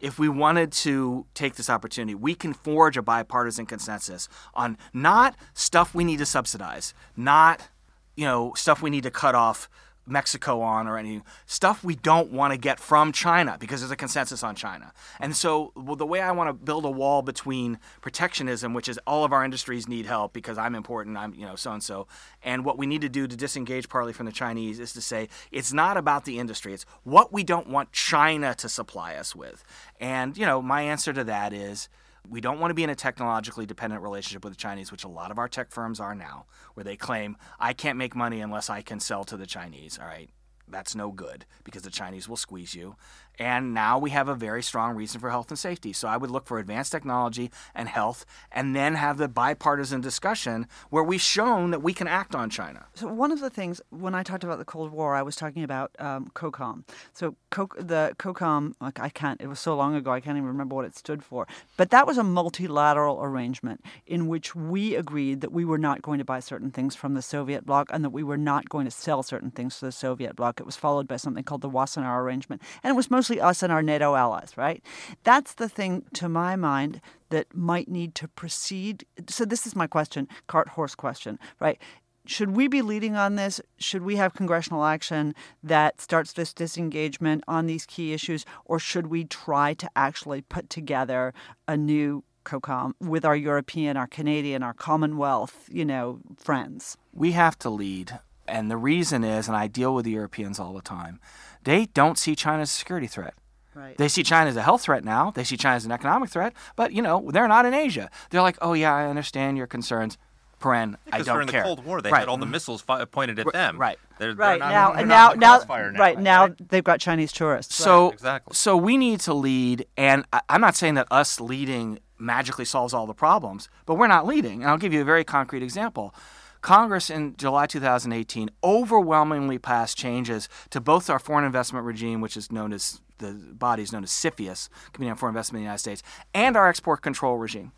[0.00, 5.36] if we wanted to take this opportunity, we can forge a bipartisan consensus on not
[5.54, 7.68] stuff we need to subsidize, not
[8.16, 9.68] you know stuff we need to cut off
[10.10, 13.96] Mexico on or any stuff we don't want to get from China because there's a
[13.96, 14.92] consensus on China.
[15.18, 18.98] And so well, the way I want to build a wall between protectionism, which is
[19.06, 22.06] all of our industries need help because I'm important, I'm you know so and so,
[22.42, 25.28] and what we need to do to disengage partly from the Chinese is to say
[25.50, 29.64] it's not about the industry, it's what we don't want China to supply us with.
[30.00, 31.88] And you know my answer to that is
[32.28, 35.08] we don't want to be in a technologically dependent relationship with the Chinese, which a
[35.08, 38.70] lot of our tech firms are now, where they claim, I can't make money unless
[38.70, 39.98] I can sell to the Chinese.
[39.98, 40.30] All right.
[40.68, 42.94] That's no good because the Chinese will squeeze you.
[43.40, 45.94] And now we have a very strong reason for health and safety.
[45.94, 50.66] So I would look for advanced technology and health and then have the bipartisan discussion
[50.90, 52.84] where we've shown that we can act on China.
[52.92, 55.64] So, one of the things, when I talked about the Cold War, I was talking
[55.64, 56.84] about um, COCOM.
[57.14, 60.46] So, Co- the COCOM, like I can't, it was so long ago, I can't even
[60.46, 61.48] remember what it stood for.
[61.78, 66.18] But that was a multilateral arrangement in which we agreed that we were not going
[66.18, 68.90] to buy certain things from the Soviet bloc and that we were not going to
[68.90, 70.60] sell certain things to the Soviet bloc.
[70.60, 72.60] It was followed by something called the Wassenaar Arrangement.
[72.82, 74.82] And it was mostly us and our NATO allies, right?
[75.22, 79.04] That's the thing, to my mind, that might need to proceed.
[79.28, 81.78] So, this is my question, cart horse question, right?
[82.26, 83.60] Should we be leading on this?
[83.78, 88.44] Should we have congressional action that starts this disengagement on these key issues?
[88.64, 91.32] Or should we try to actually put together
[91.66, 96.96] a new COCOM with our European, our Canadian, our Commonwealth, you know, friends?
[97.12, 98.18] We have to lead.
[98.46, 101.20] And the reason is, and I deal with the Europeans all the time,
[101.64, 103.34] they don't see China as a security threat.
[103.74, 103.96] Right.
[103.96, 105.30] They see China as a health threat now.
[105.30, 108.10] They see China as an economic threat, but you know they're not in Asia.
[108.30, 110.18] They're like, oh yeah, I understand your concerns.
[110.60, 111.62] Paren, I don't during care.
[111.62, 112.20] the Cold War, they right.
[112.20, 112.52] had all the mm-hmm.
[112.52, 113.78] missiles fi- pointed at them.
[113.78, 113.98] Right.
[114.18, 117.74] They're, right they're not, now, now, now, now, right now, they've got Chinese tourists.
[117.74, 118.12] So, right.
[118.12, 118.54] exactly.
[118.54, 122.92] so we need to lead, and I, I'm not saying that us leading magically solves
[122.92, 124.60] all the problems, but we're not leading.
[124.60, 126.14] And I'll give you a very concrete example.
[126.60, 132.52] Congress in July 2018 overwhelmingly passed changes to both our foreign investment regime, which is
[132.52, 135.78] known as the body is known as CFIUS, Committee on Foreign Investment in the United
[135.78, 136.02] States,
[136.34, 137.72] and our export control regime.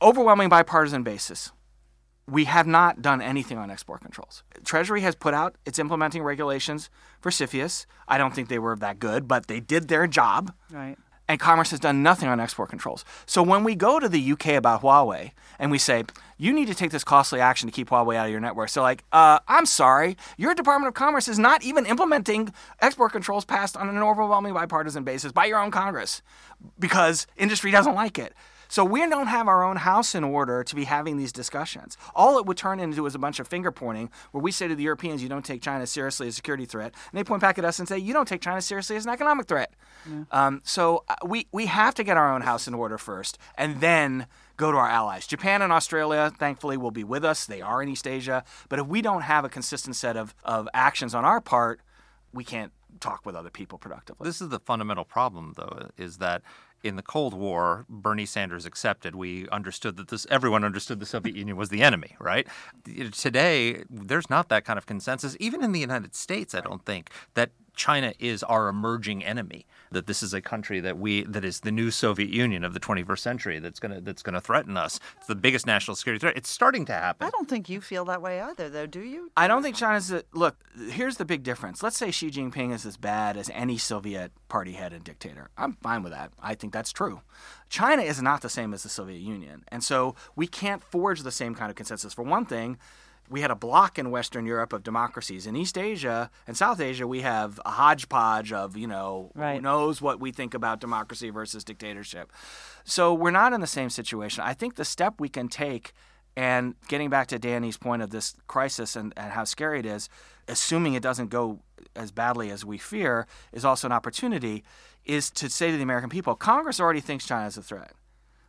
[0.00, 1.52] Overwhelming bipartisan basis.
[2.28, 4.42] We have not done anything on export controls.
[4.64, 7.86] Treasury has put out its implementing regulations for CFIUS.
[8.08, 10.52] I don't think they were that good, but they did their job.
[10.72, 10.96] Right
[11.28, 13.04] and Commerce has done nothing on export controls.
[13.26, 16.04] So when we go to the UK about Huawei and we say,
[16.38, 18.82] you need to take this costly action to keep Huawei out of your network, so
[18.82, 23.76] like, uh, I'm sorry, your Department of Commerce is not even implementing export controls passed
[23.76, 26.22] on an overwhelming bipartisan basis by your own Congress
[26.78, 28.34] because industry doesn't like it.
[28.68, 31.96] So we don't have our own house in order to be having these discussions.
[32.14, 34.74] All it would turn into is a bunch of finger pointing where we say to
[34.74, 36.92] the Europeans, you don't take China seriously as a security threat.
[37.10, 39.12] And they point back at us and say, you don't take China seriously as an
[39.12, 39.72] economic threat.
[40.08, 40.24] Yeah.
[40.30, 43.80] Um, so uh, we, we have to get our own house in order first and
[43.80, 44.26] then
[44.56, 45.26] go to our allies.
[45.26, 47.46] Japan and Australia, thankfully, will be with us.
[47.46, 48.44] They are in East Asia.
[48.68, 51.80] But if we don't have a consistent set of, of actions on our part,
[52.32, 54.24] we can't talk with other people productively.
[54.24, 56.42] This is the fundamental problem, though, is that
[56.86, 59.14] in the Cold War, Bernie Sanders accepted.
[59.14, 62.46] We understood that this, everyone understood the Soviet Union was the enemy, right?
[63.12, 65.36] Today, there's not that kind of consensus.
[65.40, 69.66] Even in the United States, I don't think that China is our emerging enemy.
[69.92, 72.80] That this is a country that we that is the new Soviet Union of the
[72.80, 74.98] 21st century that's gonna that's gonna threaten us.
[75.18, 76.36] It's the biggest national security threat.
[76.36, 77.26] It's starting to happen.
[77.26, 78.86] I don't think you feel that way either, though.
[78.86, 79.30] Do you?
[79.36, 80.10] I don't think China's.
[80.10, 80.56] A, look,
[80.90, 81.82] here's the big difference.
[81.82, 85.50] Let's say Xi Jinping is as bad as any Soviet party head and dictator.
[85.56, 86.32] I'm fine with that.
[86.42, 87.20] I think that's true.
[87.68, 91.30] China is not the same as the Soviet Union, and so we can't forge the
[91.30, 92.14] same kind of consensus.
[92.14, 92.78] For one thing
[93.28, 95.46] we had a block in Western Europe of democracies.
[95.46, 99.56] In East Asia and South Asia, we have a hodgepodge of, you know, right.
[99.56, 102.32] who knows what we think about democracy versus dictatorship.
[102.84, 104.44] So we're not in the same situation.
[104.44, 105.92] I think the step we can take,
[106.36, 110.08] and getting back to Dany's point of this crisis and, and how scary it is,
[110.48, 111.60] assuming it doesn't go
[111.94, 114.62] as badly as we fear, is also an opportunity,
[115.04, 117.92] is to say to the American people, Congress already thinks China is a threat.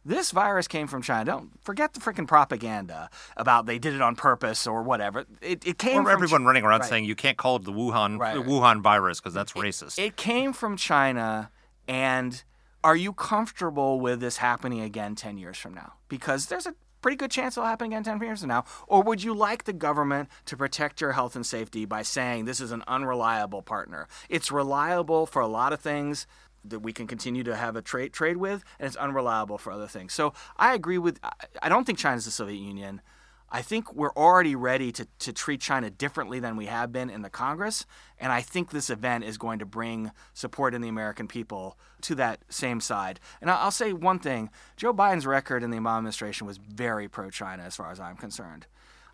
[0.07, 1.25] This virus came from China.
[1.25, 5.25] Don't forget the freaking propaganda about they did it on purpose or whatever.
[5.41, 6.89] It, it came or from everyone Ch- running around right.
[6.89, 8.33] saying you can't call it the Wuhan right.
[8.35, 9.99] the Wuhan virus because that's it, racist.
[9.99, 11.51] It came from China,
[11.89, 12.41] and
[12.85, 15.95] are you comfortable with this happening again ten years from now?
[16.07, 18.65] Because there's a pretty good chance it'll happen again 10 years from now?
[18.87, 22.59] Or would you like the government to protect your health and safety by saying this
[22.59, 24.07] is an unreliable partner?
[24.29, 26.27] It's reliable for a lot of things
[26.69, 29.87] that we can continue to have a trade trade with, and it's unreliable for other
[29.87, 30.13] things.
[30.13, 31.19] So I agree with.
[31.61, 33.01] I don't think China's the Soviet Union.
[33.49, 37.21] I think we're already ready to, to treat China differently than we have been in
[37.21, 37.85] the Congress.
[38.19, 42.15] And I think this event is going to bring support in the American people to
[42.15, 43.21] that same side.
[43.39, 47.29] And I'll say one thing Joe Biden's record in the Obama administration was very pro
[47.29, 48.65] China, as far as I'm concerned.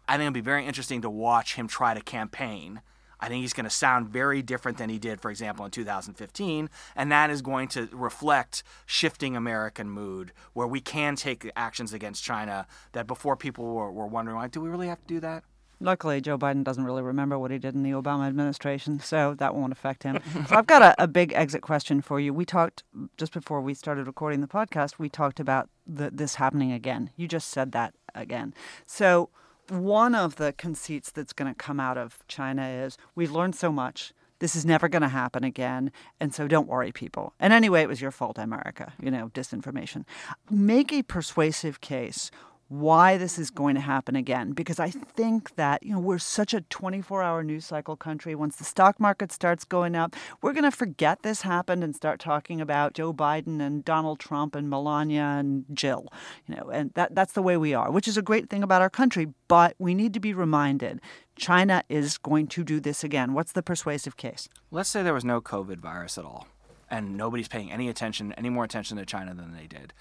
[0.08, 2.82] I think it'll be very interesting to watch him try to campaign
[3.24, 6.70] I think he's going to sound very different than he did, for example, in 2015.
[6.94, 12.22] And that is going to reflect shifting American mood where we can take actions against
[12.22, 15.46] China that before people were, were wondering, like, do we really have to do that?
[15.80, 19.56] Luckily, Joe Biden doesn't really remember what he did in the Obama administration, so that
[19.56, 20.20] won't affect him.
[20.50, 22.34] so I've got a, a, big exit question for you.
[22.34, 22.84] We talked
[23.18, 25.00] just before we started recording the podcast.
[25.00, 27.10] We talked about the, this happening again.
[27.16, 28.54] You just said that again.
[28.86, 29.30] So
[29.70, 33.72] one of the conceits that's going to come out of China is we've learned so
[33.72, 34.14] much.
[34.40, 35.92] This is never going to happen again.
[36.20, 37.34] And so don't worry, people.
[37.40, 40.04] And anyway, it was your fault, America, you know, disinformation.
[40.50, 42.30] Make a persuasive case
[42.74, 46.56] why this is going to happen again because I think that you know we're such
[46.56, 48.34] a 24-hour news cycle country.
[48.34, 52.20] Once the stock market starts going up we're going to forget this happened and start
[52.20, 56.08] talking about Joe Biden and Donald Trump and Melania and Jill
[56.48, 58.82] you know and that that's the way we are which is a great thing about
[58.82, 61.00] our country but we need to be reminded
[61.36, 63.34] China is going to do this again.
[63.34, 64.50] What's the persuasive case?
[64.72, 66.48] Let's say there was no covid virus at all
[66.90, 69.94] and nobody's paying any attention any more attention to China than they did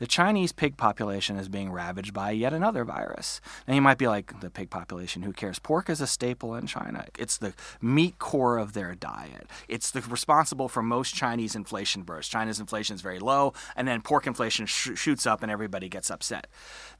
[0.00, 3.40] the Chinese pig population is being ravaged by yet another virus.
[3.66, 5.58] And you might be like, the pig population, who cares?
[5.58, 7.04] Pork is a staple in China.
[7.18, 9.46] It's the meat core of their diet.
[9.68, 12.32] It's the responsible for most Chinese inflation bursts.
[12.32, 16.10] China's inflation is very low, and then pork inflation sh- shoots up and everybody gets
[16.10, 16.46] upset.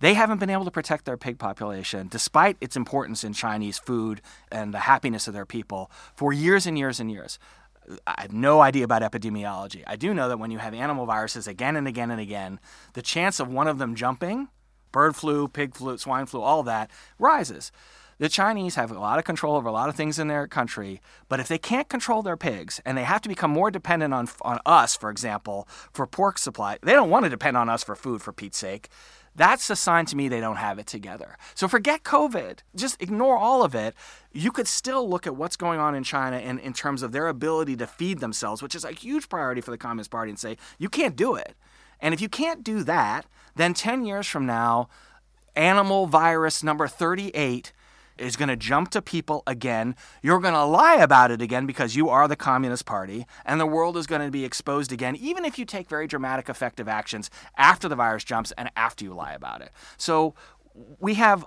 [0.01, 4.21] They haven't been able to protect their pig population, despite its importance in Chinese food
[4.53, 7.39] and the happiness of their people, for years and years and years.
[8.07, 9.83] I have no idea about epidemiology.
[9.87, 12.61] I do know that when you have animal viruses again and again and again,
[12.95, 14.49] the chance of one of them jumping,
[14.93, 17.73] bird flu, pig flu, swine flu, all that, rises.
[18.19, 21.01] The Chinese have a lot of control over a lot of things in their country,
[21.31, 24.29] but if they can't control their pigs and they have to become more dependent on,
[24.43, 27.97] on us, for example, for pork supply, they don't want to depend on us for
[27.97, 28.91] food, for Pete's sake.
[29.35, 31.37] That's a sign to me they don't have it together.
[31.55, 32.59] So forget COVID.
[32.75, 33.95] Just ignore all of it.
[34.33, 37.29] You could still look at what's going on in China in, in terms of their
[37.29, 40.57] ability to feed themselves, which is a huge priority for the Communist Party, and say,
[40.79, 41.55] you can't do it.
[42.01, 44.89] And if you can't do that, then 10 years from now,
[45.55, 47.73] animal virus number 38
[48.21, 49.97] is going to jump to people again.
[50.23, 53.67] You're going to lie about it again because you are the Communist Party, and the
[53.67, 57.31] world is going to be exposed again, even if you take very dramatic, effective actions
[57.57, 59.71] after the virus jumps and after you lie about it.
[59.97, 60.35] So
[60.99, 61.45] we have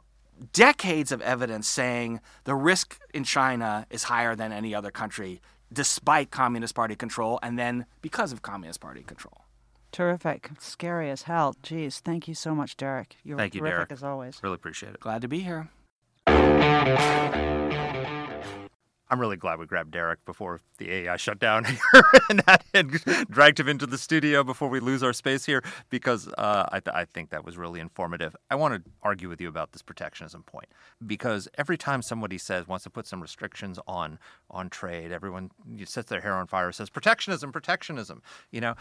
[0.51, 6.31] decades of evidence saying the risk in China is higher than any other country, despite
[6.31, 9.41] Communist Party control, and then because of Communist Party control.
[9.91, 10.49] Terrific.
[10.59, 11.55] Scary as hell.
[11.61, 11.99] Jeez.
[11.99, 13.15] Thank you so much, Derek.
[13.23, 13.91] You're Thank you, terrific Derek.
[13.91, 14.39] as always.
[14.41, 14.99] Really appreciate it.
[14.99, 15.69] Glad to be here.
[19.13, 22.43] I'm really glad we grabbed Derek before the AEI shut down here and,
[22.73, 22.91] and
[23.29, 26.95] dragged him into the studio before we lose our space here because uh, I, th-
[26.95, 28.35] I think that was really informative.
[28.49, 30.65] I want to argue with you about this protectionism point
[31.05, 34.17] because every time somebody says wants to put some restrictions on
[34.49, 35.51] on trade, everyone
[35.85, 38.23] sets their hair on fire and says protectionism, protectionism.
[38.49, 38.73] You know,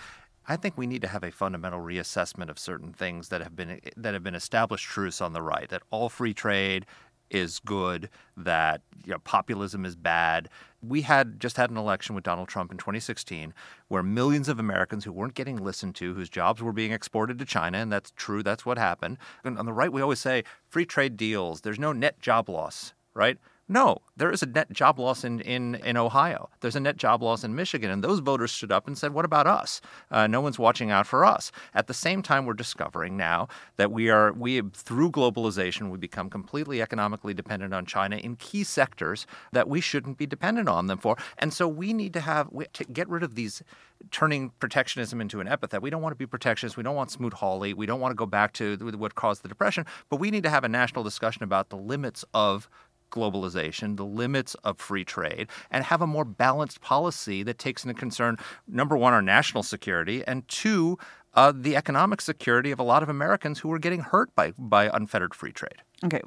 [0.48, 3.80] I think we need to have a fundamental reassessment of certain things that have been
[3.98, 6.86] that have been established truths on the right that all free trade
[7.32, 10.48] is good, that you know, populism is bad.
[10.82, 13.54] We had just had an election with Donald Trump in 2016
[13.88, 17.44] where millions of Americans who weren't getting listened to, whose jobs were being exported to
[17.44, 19.18] China, and that's true, that's what happened.
[19.44, 22.94] And on the right, we always say free trade deals, there's no net job loss,
[23.14, 23.38] right?
[23.72, 26.50] No, there is a net job loss in, in, in Ohio.
[26.60, 27.90] There's a net job loss in Michigan.
[27.90, 29.80] And those voters stood up and said, What about us?
[30.10, 31.50] Uh, no one's watching out for us.
[31.72, 33.48] At the same time, we're discovering now
[33.78, 38.62] that we are, we through globalization, we become completely economically dependent on China in key
[38.62, 41.16] sectors that we shouldn't be dependent on them for.
[41.38, 43.62] And so we need to have, we, to get rid of these
[44.10, 45.80] turning protectionism into an epithet.
[45.80, 46.76] We don't want to be protectionist.
[46.76, 47.72] We don't want Smoot-Hawley.
[47.72, 49.86] We don't want to go back to what caused the Depression.
[50.10, 52.68] But we need to have a national discussion about the limits of
[53.12, 57.94] globalization, the limits of free trade, and have a more balanced policy that takes into
[57.94, 58.36] concern
[58.66, 60.98] number one, our national security, and two,
[61.34, 64.90] uh, the economic security of a lot of Americans who are getting hurt by, by
[64.92, 65.82] unfettered free trade.
[66.04, 66.20] Okay.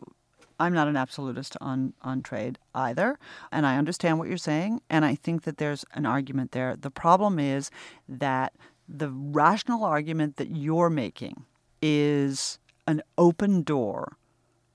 [0.60, 3.20] I'm not an absolutist on, on trade either.
[3.52, 4.82] And I understand what you're saying.
[4.90, 6.78] And I think that there's an argument there.
[6.78, 7.70] The problem is
[8.08, 8.54] that
[8.88, 11.44] the rational argument that you're making
[11.82, 14.18] is an open door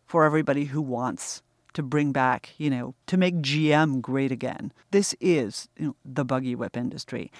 [0.06, 1.42] for everybody who wants
[1.74, 4.72] to bring back, you know, to make GM great again.
[4.90, 7.30] This is you know, the buggy whip industry.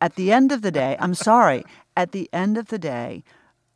[0.00, 1.64] At the end of the day, I'm sorry,
[1.96, 3.24] at the end of the day,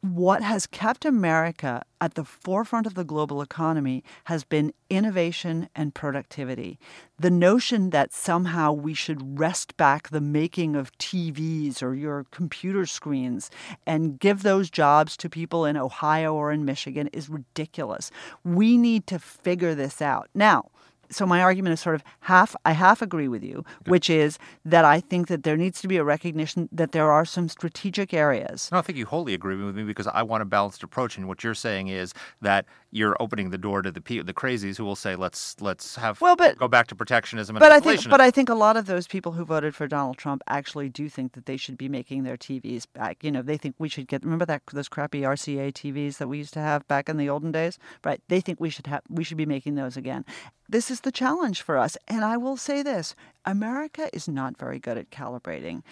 [0.02, 5.94] what has kept America at the forefront of the global economy has been innovation and
[5.94, 6.78] productivity.
[7.18, 12.86] The notion that somehow we should wrest back the making of TVs or your computer
[12.86, 13.50] screens
[13.86, 18.10] and give those jobs to people in Ohio or in Michigan is ridiculous.
[18.42, 20.30] We need to figure this out.
[20.34, 20.70] Now,
[21.10, 24.84] so my argument is sort of half I half agree with you, which is that
[24.84, 28.68] I think that there needs to be a recognition that there are some strategic areas.
[28.72, 31.26] No, I think you wholly agree with me because I want a balanced approach, and
[31.28, 34.84] what you're saying is that you're opening the door to the pe- the crazies who
[34.84, 37.56] will say let's let's have well, but, go back to protectionism.
[37.56, 39.86] And but I think but I think a lot of those people who voted for
[39.86, 43.22] Donald Trump actually do think that they should be making their TVs back.
[43.22, 46.38] You know, they think we should get remember that those crappy RCA TVs that we
[46.38, 48.20] used to have back in the olden days, right?
[48.28, 50.24] They think we should have we should be making those again.
[50.68, 53.14] This is the challenge for us, and I will say this:
[53.44, 55.82] America is not very good at calibrating.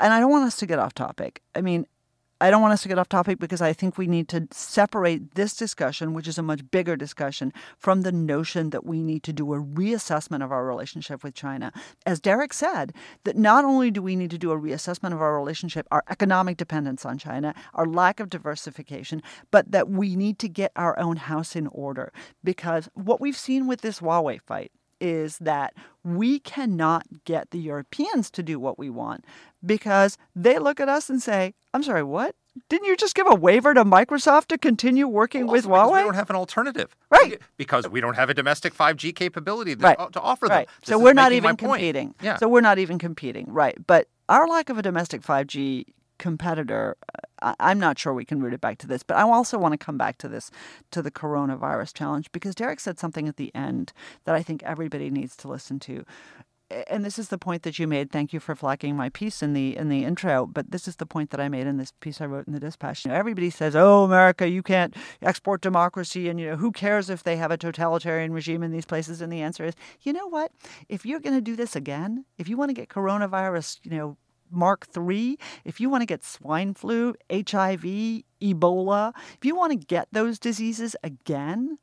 [0.00, 1.42] And I don't want us to get off topic.
[1.54, 1.86] I mean,
[2.38, 5.36] I don't want us to get off topic because I think we need to separate
[5.36, 9.32] this discussion, which is a much bigger discussion, from the notion that we need to
[9.32, 11.72] do a reassessment of our relationship with China.
[12.04, 12.92] As Derek said,
[13.24, 16.58] that not only do we need to do a reassessment of our relationship, our economic
[16.58, 21.16] dependence on China, our lack of diversification, but that we need to get our own
[21.16, 22.12] house in order.
[22.44, 25.74] Because what we've seen with this Huawei fight is that
[26.04, 29.24] we cannot get the Europeans to do what we want
[29.64, 32.34] because they look at us and say, I'm sorry, what?
[32.68, 35.68] Didn't you just give a waiver to Microsoft to continue working well, with Huawei?
[35.68, 36.96] Because we don't have an alternative.
[37.10, 37.38] Right.
[37.56, 40.12] Because we don't have a domestic 5G capability to, right.
[40.12, 40.58] to offer them.
[40.58, 40.68] Right.
[40.80, 41.80] This so we're not even point.
[41.80, 42.14] competing.
[42.22, 42.36] Yeah.
[42.38, 43.46] So we're not even competing.
[43.52, 43.76] Right.
[43.86, 45.84] But our lack of a domestic 5G
[46.18, 46.96] competitor,
[47.42, 49.78] I'm not sure we can root it back to this, but I also want to
[49.78, 50.50] come back to this,
[50.90, 53.92] to the coronavirus challenge, because Derek said something at the end
[54.24, 56.04] that I think everybody needs to listen to.
[56.88, 58.10] And this is the point that you made.
[58.10, 60.46] Thank you for flagging my piece in the in the intro.
[60.46, 62.58] But this is the point that I made in this piece I wrote in the
[62.58, 63.04] Dispatch.
[63.04, 64.92] You know, everybody says, "Oh, America, you can't
[65.22, 68.84] export democracy," and you know, who cares if they have a totalitarian regime in these
[68.84, 69.20] places?
[69.20, 70.50] And the answer is, you know what?
[70.88, 74.16] If you're going to do this again, if you want to get coronavirus, you know,
[74.50, 79.86] Mark III, if you want to get swine flu, HIV, Ebola, if you want to
[79.86, 81.78] get those diseases again,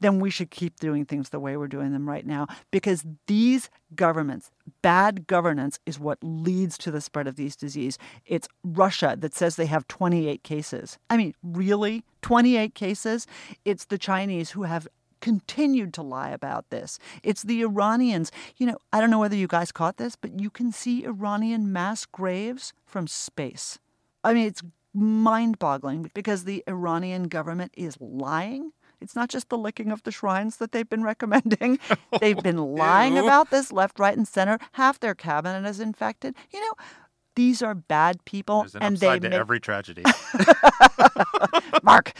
[0.00, 3.68] then we should keep doing things the way we're doing them right now because these
[3.94, 4.50] governments,
[4.82, 7.98] bad governance is what leads to the spread of these disease.
[8.24, 10.98] It's Russia that says they have 28 cases.
[11.10, 12.04] I mean, really?
[12.22, 13.26] 28 cases?
[13.64, 14.86] It's the Chinese who have
[15.20, 16.98] continued to lie about this.
[17.22, 18.30] It's the Iranians.
[18.56, 21.72] You know, I don't know whether you guys caught this, but you can see Iranian
[21.72, 23.78] mass graves from space.
[24.24, 24.62] I mean, it's
[24.94, 28.72] mind boggling because the Iranian government is lying.
[29.00, 31.78] It's not just the licking of the shrines that they've been recommending.
[32.20, 34.58] they've been lying about this left, right, and center.
[34.72, 36.34] Half their cabinet is infected.
[36.50, 36.72] You know,
[37.36, 40.02] These are bad people, an and they to make every tragedy.
[41.84, 42.12] Marc.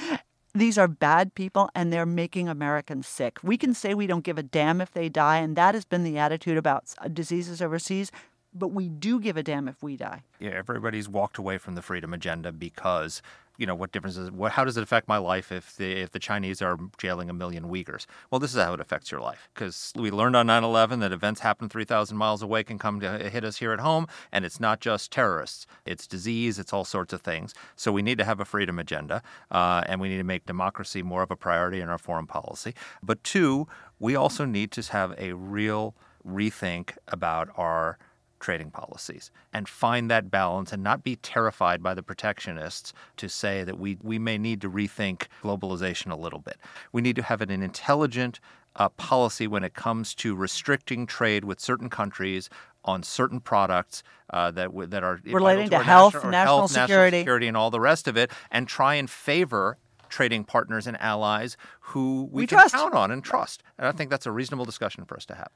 [0.59, 3.38] These are bad people and they're making Americans sick.
[3.44, 6.02] We can say we don't give a damn if they die, and that has been
[6.02, 8.11] the attitude about uh, diseases overseas,
[8.52, 10.22] but we do give a damn if we die.
[10.40, 13.22] yeah, everybody's walked away from the freedom agenda because
[13.59, 16.12] you know what difference is what how does it affect my life if the if
[16.12, 18.06] the Chinese are jailing a million Uyghurs?
[18.30, 21.40] Well, this is how it affects your life because we learned on 9/11 that events
[21.40, 24.80] happen 3,000 miles away can come to hit us here at home, and it's not
[24.80, 27.52] just terrorists; it's disease, it's all sorts of things.
[27.74, 31.02] So we need to have a freedom agenda, uh, and we need to make democracy
[31.02, 32.74] more of a priority in our foreign policy.
[33.02, 33.66] But two,
[33.98, 35.94] we also need to have a real
[36.26, 37.98] rethink about our
[38.41, 43.64] trading policies and find that balance and not be terrified by the protectionists to say
[43.64, 46.57] that we, we may need to rethink globalization a little bit.
[46.93, 48.41] We need to have an intelligent
[48.76, 52.49] uh, policy when it comes to restricting trade with certain countries
[52.84, 56.70] on certain products uh, that w- that are Relating vital to health, national, national health,
[56.70, 56.95] security.
[56.95, 59.76] national security, and all the rest of it, and try and favor
[60.09, 62.74] trading partners and allies who we, We can trust.
[62.74, 63.62] count on and trust.
[63.78, 65.51] And I think that's a reasonable discussion for us to have.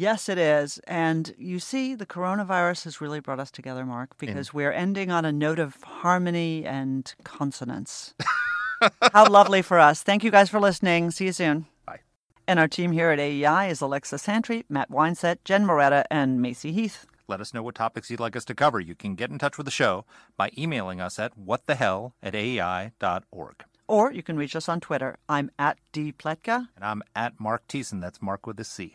[0.00, 0.78] Yes, it is.
[0.86, 5.26] And you see, the coronavirus has really brought us together, Marc, because we're ending on
[5.26, 8.14] a note of harmony and consonance.
[9.12, 10.02] How lovely for us.
[10.02, 11.10] Thank you guys for listening.
[11.10, 11.66] See you soon.
[11.84, 12.00] Bye.
[12.48, 16.72] And our team here at AEI is Alexa Santry, Matt Weinset, Jen Moretta, and Macy
[16.72, 17.04] Heath.
[17.28, 18.80] Let us know what topics you'd like us to cover.
[18.80, 23.64] You can get in touch with the show by emailing us at whatthehell at aei.org.
[23.86, 25.18] Or you can reach us on Twitter.
[25.28, 26.68] I'm at dpletka.
[26.74, 28.00] And I'm at Marc Thiessen.
[28.00, 28.94] That's Marc with a C.